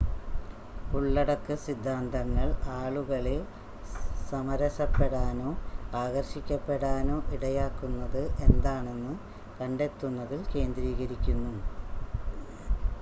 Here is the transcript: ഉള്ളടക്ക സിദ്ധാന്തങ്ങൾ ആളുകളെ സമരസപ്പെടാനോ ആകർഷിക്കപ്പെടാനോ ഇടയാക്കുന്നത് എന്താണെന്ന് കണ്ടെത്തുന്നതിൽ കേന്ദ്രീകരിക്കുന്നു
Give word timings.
ഉള്ളടക്ക 0.91 1.55
സിദ്ധാന്തങ്ങൾ 1.63 2.47
ആളുകളെ 2.75 3.35
സമരസപ്പെടാനോ 4.23 5.51
ആകർഷിക്കപ്പെടാനോ 5.95 7.17
ഇടയാക്കുന്നത് 7.37 8.19
എന്താണെന്ന് 8.47 9.13
കണ്ടെത്തുന്നതിൽ 9.59 10.41
കേന്ദ്രീകരിക്കുന്നു 10.51 11.53